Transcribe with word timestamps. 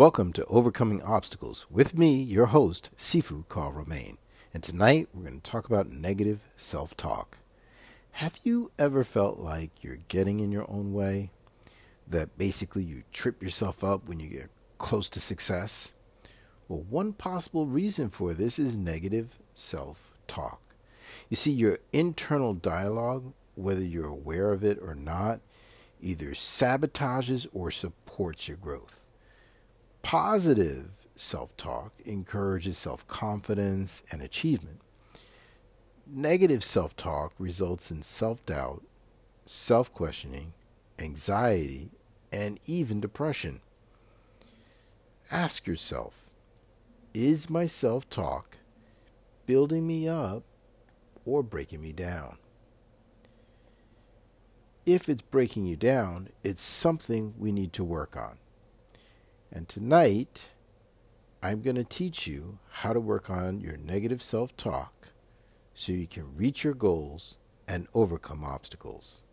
Welcome 0.00 0.32
to 0.32 0.46
Overcoming 0.46 1.02
Obstacles 1.02 1.66
with 1.68 1.94
me, 1.94 2.22
your 2.22 2.46
host, 2.46 2.88
Sifu 2.96 3.46
Carl 3.48 3.72
Romain. 3.72 4.16
And 4.54 4.62
tonight 4.62 5.08
we're 5.12 5.24
going 5.24 5.42
to 5.42 5.50
talk 5.50 5.66
about 5.66 5.90
negative 5.90 6.40
self 6.56 6.96
talk. 6.96 7.36
Have 8.12 8.40
you 8.42 8.70
ever 8.78 9.04
felt 9.04 9.40
like 9.40 9.84
you're 9.84 9.98
getting 10.08 10.40
in 10.40 10.52
your 10.52 10.64
own 10.70 10.94
way? 10.94 11.32
That 12.08 12.38
basically 12.38 12.82
you 12.82 13.02
trip 13.12 13.42
yourself 13.42 13.84
up 13.84 14.08
when 14.08 14.20
you 14.20 14.28
get 14.28 14.48
close 14.78 15.10
to 15.10 15.20
success? 15.20 15.92
Well, 16.66 16.80
one 16.88 17.12
possible 17.12 17.66
reason 17.66 18.08
for 18.08 18.32
this 18.32 18.58
is 18.58 18.78
negative 18.78 19.38
self 19.54 20.12
talk. 20.26 20.62
You 21.28 21.36
see, 21.36 21.52
your 21.52 21.76
internal 21.92 22.54
dialogue, 22.54 23.34
whether 23.54 23.84
you're 23.84 24.06
aware 24.06 24.52
of 24.52 24.64
it 24.64 24.78
or 24.80 24.94
not, 24.94 25.40
either 26.00 26.28
sabotages 26.30 27.46
or 27.52 27.70
supports 27.70 28.48
your 28.48 28.56
growth. 28.56 29.04
Positive 30.02 30.90
self 31.14 31.56
talk 31.56 31.92
encourages 32.04 32.78
self 32.78 33.06
confidence 33.06 34.02
and 34.10 34.22
achievement. 34.22 34.80
Negative 36.06 36.64
self 36.64 36.96
talk 36.96 37.32
results 37.38 37.90
in 37.90 38.02
self 38.02 38.44
doubt, 38.46 38.82
self 39.44 39.92
questioning, 39.92 40.54
anxiety, 40.98 41.90
and 42.32 42.58
even 42.66 43.00
depression. 43.00 43.60
Ask 45.30 45.66
yourself 45.66 46.30
Is 47.12 47.50
my 47.50 47.66
self 47.66 48.08
talk 48.08 48.56
building 49.46 49.86
me 49.86 50.08
up 50.08 50.42
or 51.24 51.42
breaking 51.42 51.82
me 51.82 51.92
down? 51.92 52.38
If 54.86 55.08
it's 55.08 55.22
breaking 55.22 55.66
you 55.66 55.76
down, 55.76 56.30
it's 56.42 56.62
something 56.62 57.34
we 57.38 57.52
need 57.52 57.72
to 57.74 57.84
work 57.84 58.16
on. 58.16 58.38
And 59.52 59.68
tonight, 59.68 60.54
I'm 61.42 61.60
going 61.60 61.76
to 61.76 61.84
teach 61.84 62.26
you 62.26 62.58
how 62.70 62.92
to 62.92 63.00
work 63.00 63.28
on 63.28 63.60
your 63.60 63.76
negative 63.76 64.22
self 64.22 64.56
talk 64.56 65.08
so 65.74 65.92
you 65.92 66.06
can 66.06 66.36
reach 66.36 66.62
your 66.62 66.74
goals 66.74 67.38
and 67.66 67.88
overcome 67.94 68.44
obstacles. 68.44 69.24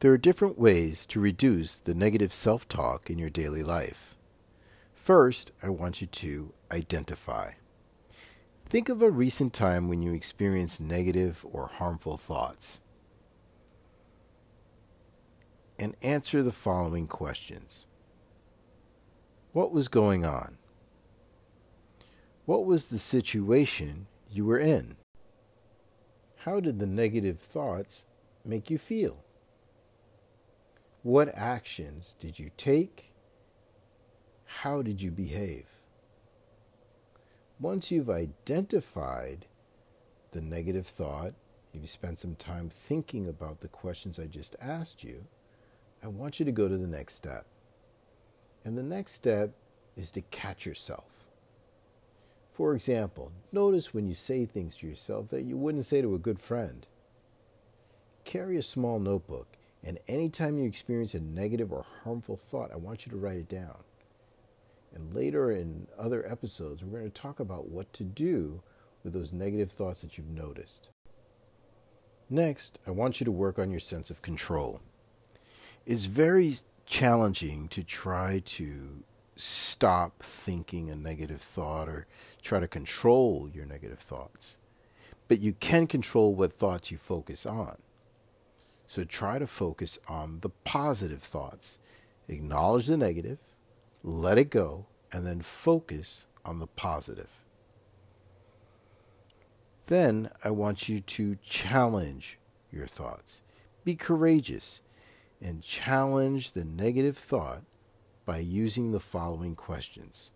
There 0.00 0.12
are 0.12 0.18
different 0.18 0.58
ways 0.58 1.06
to 1.06 1.20
reduce 1.20 1.78
the 1.78 1.94
negative 1.94 2.32
self 2.32 2.68
talk 2.68 3.10
in 3.10 3.18
your 3.18 3.30
daily 3.30 3.62
life. 3.62 4.16
First, 4.94 5.52
I 5.62 5.68
want 5.68 6.00
you 6.00 6.06
to 6.06 6.52
identify. 6.72 7.52
Think 8.68 8.90
of 8.90 9.00
a 9.00 9.10
recent 9.10 9.54
time 9.54 9.88
when 9.88 10.02
you 10.02 10.12
experienced 10.12 10.78
negative 10.78 11.42
or 11.50 11.68
harmful 11.68 12.18
thoughts. 12.18 12.80
And 15.78 15.96
answer 16.02 16.42
the 16.42 16.52
following 16.52 17.06
questions 17.06 17.86
What 19.52 19.72
was 19.72 19.88
going 19.88 20.26
on? 20.26 20.58
What 22.44 22.66
was 22.66 22.90
the 22.90 22.98
situation 22.98 24.06
you 24.30 24.44
were 24.44 24.58
in? 24.58 24.96
How 26.44 26.60
did 26.60 26.78
the 26.78 26.86
negative 26.86 27.38
thoughts 27.38 28.04
make 28.44 28.68
you 28.68 28.76
feel? 28.76 29.24
What 31.02 31.34
actions 31.34 32.16
did 32.18 32.38
you 32.38 32.50
take? 32.58 33.14
How 34.44 34.82
did 34.82 35.00
you 35.00 35.10
behave? 35.10 35.77
Once 37.60 37.90
you've 37.90 38.10
identified 38.10 39.46
the 40.30 40.40
negative 40.40 40.86
thought, 40.86 41.32
you've 41.72 41.88
spent 41.88 42.18
some 42.18 42.36
time 42.36 42.68
thinking 42.70 43.28
about 43.28 43.60
the 43.60 43.68
questions 43.68 44.18
I 44.18 44.26
just 44.26 44.54
asked 44.60 45.02
you, 45.02 45.24
I 46.02 46.08
want 46.08 46.38
you 46.38 46.46
to 46.46 46.52
go 46.52 46.68
to 46.68 46.76
the 46.76 46.86
next 46.86 47.14
step. 47.14 47.46
And 48.64 48.78
the 48.78 48.82
next 48.82 49.12
step 49.12 49.50
is 49.96 50.12
to 50.12 50.20
catch 50.20 50.66
yourself. 50.66 51.24
For 52.52 52.74
example, 52.74 53.32
notice 53.52 53.94
when 53.94 54.06
you 54.06 54.14
say 54.14 54.44
things 54.44 54.76
to 54.76 54.86
yourself 54.86 55.28
that 55.30 55.42
you 55.42 55.56
wouldn't 55.56 55.86
say 55.86 56.02
to 56.02 56.14
a 56.14 56.18
good 56.18 56.40
friend. 56.40 56.86
Carry 58.24 58.56
a 58.56 58.62
small 58.62 58.98
notebook, 58.98 59.46
and 59.82 59.98
anytime 60.06 60.58
you 60.58 60.66
experience 60.68 61.14
a 61.14 61.20
negative 61.20 61.72
or 61.72 61.86
harmful 62.04 62.36
thought, 62.36 62.72
I 62.72 62.76
want 62.76 63.06
you 63.06 63.10
to 63.12 63.18
write 63.18 63.38
it 63.38 63.48
down. 63.48 63.78
And 64.94 65.14
later 65.14 65.50
in 65.50 65.86
other 65.98 66.26
episodes, 66.28 66.84
we're 66.84 67.00
going 67.00 67.10
to 67.10 67.22
talk 67.22 67.40
about 67.40 67.68
what 67.68 67.92
to 67.94 68.04
do 68.04 68.62
with 69.04 69.12
those 69.12 69.32
negative 69.32 69.70
thoughts 69.70 70.02
that 70.02 70.18
you've 70.18 70.28
noticed. 70.28 70.88
Next, 72.30 72.78
I 72.86 72.90
want 72.90 73.20
you 73.20 73.24
to 73.24 73.32
work 73.32 73.58
on 73.58 73.70
your 73.70 73.80
sense 73.80 74.10
of 74.10 74.22
control. 74.22 74.80
It's 75.86 76.06
very 76.06 76.56
challenging 76.84 77.68
to 77.68 77.82
try 77.82 78.42
to 78.44 79.04
stop 79.36 80.22
thinking 80.22 80.90
a 80.90 80.96
negative 80.96 81.40
thought 81.40 81.88
or 81.88 82.06
try 82.42 82.60
to 82.60 82.68
control 82.68 83.48
your 83.52 83.64
negative 83.64 84.00
thoughts. 84.00 84.58
But 85.28 85.40
you 85.40 85.52
can 85.52 85.86
control 85.86 86.34
what 86.34 86.52
thoughts 86.52 86.90
you 86.90 86.98
focus 86.98 87.46
on. 87.46 87.76
So 88.86 89.04
try 89.04 89.38
to 89.38 89.46
focus 89.46 89.98
on 90.08 90.40
the 90.40 90.48
positive 90.48 91.22
thoughts. 91.22 91.78
Acknowledge 92.26 92.86
the 92.86 92.96
negative, 92.96 93.38
let 94.08 94.38
it 94.38 94.50
go, 94.50 94.86
and 95.12 95.26
then 95.26 95.40
focus 95.40 96.26
on 96.44 96.58
the 96.58 96.66
positive. 96.66 97.44
Then 99.86 100.30
I 100.42 100.50
want 100.50 100.88
you 100.88 101.00
to 101.00 101.36
challenge 101.42 102.38
your 102.70 102.86
thoughts. 102.86 103.42
Be 103.84 103.94
courageous 103.94 104.82
and 105.40 105.62
challenge 105.62 106.52
the 106.52 106.64
negative 106.64 107.16
thought 107.16 107.62
by 108.24 108.38
using 108.38 108.92
the 108.92 109.00
following 109.00 109.54
questions 109.54 110.30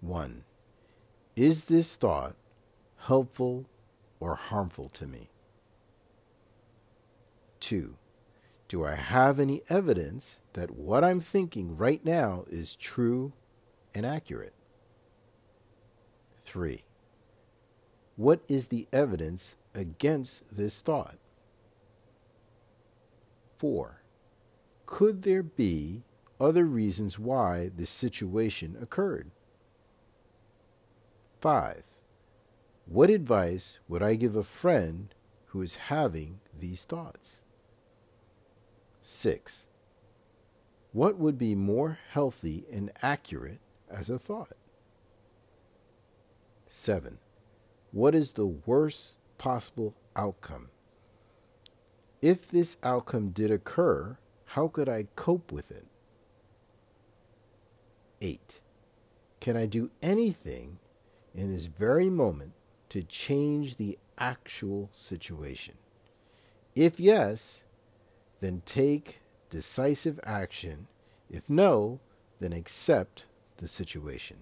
1. 0.00 0.44
Is 1.36 1.66
this 1.66 1.96
thought 1.96 2.36
helpful 2.98 3.66
or 4.20 4.34
harmful 4.34 4.88
to 4.90 5.06
me? 5.06 5.30
2. 7.60 7.96
Do 8.70 8.84
I 8.84 8.94
have 8.94 9.40
any 9.40 9.62
evidence 9.68 10.38
that 10.52 10.70
what 10.70 11.02
I'm 11.02 11.18
thinking 11.18 11.76
right 11.76 12.04
now 12.04 12.44
is 12.48 12.76
true 12.76 13.32
and 13.96 14.06
accurate? 14.06 14.54
3. 16.40 16.84
What 18.14 18.42
is 18.46 18.68
the 18.68 18.86
evidence 18.92 19.56
against 19.74 20.44
this 20.54 20.82
thought? 20.82 21.16
4. 23.58 24.04
Could 24.86 25.22
there 25.22 25.42
be 25.42 26.04
other 26.40 26.64
reasons 26.64 27.18
why 27.18 27.72
this 27.74 27.90
situation 27.90 28.78
occurred? 28.80 29.32
5. 31.40 31.82
What 32.86 33.10
advice 33.10 33.80
would 33.88 34.04
I 34.04 34.14
give 34.14 34.36
a 34.36 34.44
friend 34.44 35.12
who 35.46 35.60
is 35.60 35.74
having 35.74 36.38
these 36.56 36.84
thoughts? 36.84 37.42
6. 39.20 39.68
What 40.92 41.18
would 41.18 41.36
be 41.36 41.54
more 41.54 41.98
healthy 42.08 42.64
and 42.72 42.90
accurate 43.02 43.60
as 43.90 44.08
a 44.08 44.18
thought? 44.18 44.56
7. 46.64 47.18
What 47.92 48.14
is 48.14 48.32
the 48.32 48.46
worst 48.46 49.18
possible 49.36 49.94
outcome? 50.16 50.70
If 52.22 52.50
this 52.50 52.78
outcome 52.82 53.28
did 53.28 53.50
occur, 53.50 54.16
how 54.46 54.68
could 54.68 54.88
I 54.88 55.06
cope 55.16 55.52
with 55.52 55.70
it? 55.70 55.84
8. 58.22 58.62
Can 59.40 59.54
I 59.54 59.66
do 59.66 59.90
anything 60.00 60.78
in 61.34 61.52
this 61.52 61.66
very 61.66 62.08
moment 62.08 62.52
to 62.88 63.02
change 63.02 63.76
the 63.76 63.98
actual 64.16 64.88
situation? 64.94 65.74
If 66.74 66.98
yes, 66.98 67.64
then 68.40 68.62
take 68.64 69.19
decisive 69.50 70.18
action. 70.24 70.86
If 71.28 71.50
no, 71.50 72.00
then 72.38 72.52
accept 72.52 73.26
the 73.58 73.68
situation. 73.68 74.38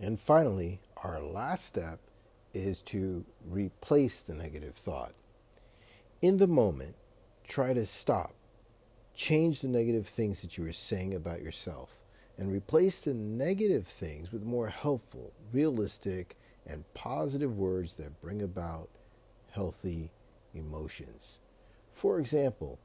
And 0.00 0.18
finally, 0.18 0.80
our 1.04 1.20
last 1.20 1.66
step 1.66 2.00
is 2.54 2.80
to 2.82 3.24
replace 3.46 4.22
the 4.22 4.34
negative 4.34 4.74
thought. 4.74 5.12
In 6.22 6.38
the 6.38 6.46
moment, 6.46 6.96
try 7.46 7.74
to 7.74 7.84
stop. 7.84 8.32
Change 9.14 9.60
the 9.60 9.68
negative 9.68 10.06
things 10.06 10.40
that 10.40 10.56
you 10.56 10.66
are 10.66 10.72
saying 10.72 11.14
about 11.14 11.42
yourself 11.42 12.00
and 12.38 12.50
replace 12.50 13.02
the 13.02 13.12
negative 13.12 13.86
things 13.86 14.32
with 14.32 14.42
more 14.42 14.68
helpful, 14.68 15.32
realistic, 15.52 16.36
and 16.66 16.84
positive 16.94 17.58
words 17.58 17.96
that 17.96 18.20
bring 18.22 18.40
about 18.40 18.88
healthy 19.50 20.10
emotions. 20.54 21.40
For 21.92 22.18
example, 22.18 22.78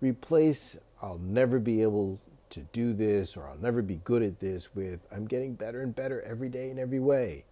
replace 0.00 0.78
I'll 1.02 1.18
never 1.18 1.58
be 1.58 1.82
able 1.82 2.20
to 2.50 2.60
do 2.72 2.92
this 2.92 3.36
or 3.36 3.48
I'll 3.48 3.58
never 3.58 3.82
be 3.82 4.00
good 4.04 4.22
at 4.22 4.40
this 4.40 4.74
with 4.74 5.06
I'm 5.12 5.26
getting 5.26 5.54
better 5.54 5.82
and 5.82 5.94
better 5.94 6.20
every 6.22 6.48
day 6.48 6.70
in 6.70 6.78
every 6.78 6.98
way. 6.98 7.44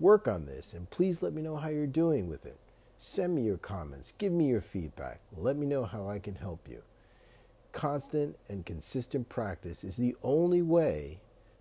Work 0.00 0.26
on 0.26 0.46
this 0.46 0.74
and 0.74 0.90
please 0.90 1.22
let 1.22 1.32
me 1.32 1.42
know 1.42 1.56
how 1.56 1.68
you're 1.68 1.86
doing 1.86 2.28
with 2.28 2.44
it. 2.44 2.58
Send 2.98 3.34
me 3.34 3.42
your 3.42 3.58
comments, 3.58 4.12
give 4.18 4.32
me 4.32 4.48
your 4.48 4.60
feedback, 4.60 5.20
let 5.36 5.56
me 5.56 5.66
know 5.66 5.84
how 5.84 6.08
I 6.08 6.18
can 6.18 6.34
help 6.34 6.68
you. 6.68 6.82
Constant 7.72 8.36
and 8.48 8.66
consistent 8.66 9.28
practice 9.28 9.82
is 9.82 9.96
the 9.96 10.14
only 10.22 10.62
way 10.62 11.18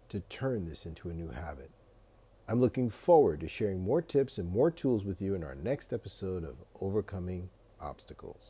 to 0.10 0.20
turn 0.22 0.68
this 0.68 0.86
into 0.86 1.10
a 1.10 1.14
new 1.14 1.30
habit. 1.30 1.72
I'm 2.52 2.60
looking 2.60 2.90
forward 2.90 3.40
to 3.40 3.48
sharing 3.48 3.80
more 3.80 4.02
tips 4.02 4.38
and 4.38 4.52
more 4.52 4.70
tools 4.70 5.06
with 5.06 5.22
you 5.22 5.36
in 5.36 5.44
our 5.46 5.56
next 5.56 5.94
episode 5.94 6.44
of 6.44 6.58
Overcoming 6.82 7.50
Obstacles. 7.80 8.50